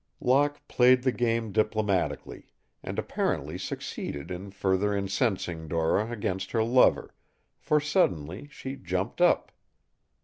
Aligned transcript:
Locke 0.19 0.67
played 0.67 1.03
the 1.03 1.11
game 1.11 1.51
diplomatically, 1.51 2.47
and 2.81 2.97
apparently 2.97 3.59
succeeded 3.59 4.31
in 4.31 4.49
further 4.49 4.95
incensing 4.95 5.67
Dora 5.67 6.09
against 6.11 6.49
her 6.53 6.63
lover, 6.63 7.13
for, 7.59 7.79
suddenly 7.79 8.47
she 8.51 8.77
jumped 8.77 9.21
up. 9.21 9.51